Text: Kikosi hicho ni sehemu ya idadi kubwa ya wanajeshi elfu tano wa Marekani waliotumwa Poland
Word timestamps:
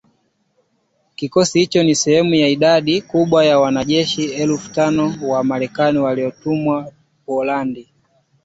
Kikosi 1.15 1.59
hicho 1.59 1.83
ni 1.83 1.95
sehemu 1.95 2.33
ya 2.35 2.47
idadi 2.47 3.01
kubwa 3.01 3.45
ya 3.45 3.59
wanajeshi 3.59 4.23
elfu 4.25 4.71
tano 4.71 5.13
wa 5.23 5.43
Marekani 5.43 5.99
waliotumwa 5.99 6.91
Poland 7.25 7.87